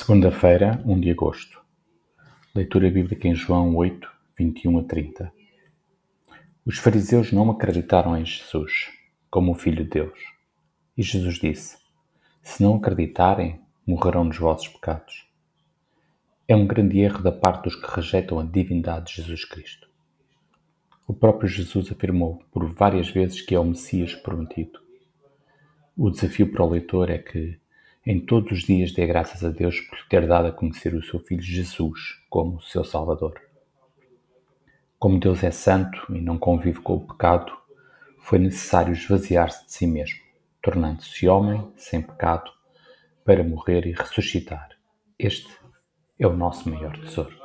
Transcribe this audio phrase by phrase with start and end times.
[0.00, 1.60] Segunda-feira, 1 de agosto.
[2.54, 5.32] Leitura bíblica em João 8, 21 a 30.
[6.64, 8.92] Os fariseus não acreditaram em Jesus
[9.28, 10.18] como o Filho de Deus.
[10.96, 11.78] E Jesus disse:
[12.40, 15.28] Se não acreditarem, morrerão nos vossos pecados.
[16.46, 19.90] É um grande erro da parte dos que rejeitam a divindade de Jesus Cristo.
[21.08, 24.78] O próprio Jesus afirmou por várias vezes que é o Messias prometido.
[25.96, 27.58] O desafio para o leitor é que
[28.06, 31.20] em todos os dias dê graças a Deus por ter dado a conhecer o seu
[31.20, 33.40] Filho Jesus como seu Salvador.
[34.98, 37.52] Como Deus é santo e não convive com o pecado,
[38.18, 40.18] foi necessário esvaziar-se de si mesmo,
[40.62, 42.50] tornando-se homem sem pecado,
[43.24, 44.70] para morrer e ressuscitar.
[45.18, 45.48] Este
[46.18, 47.36] é o nosso maior tesouro.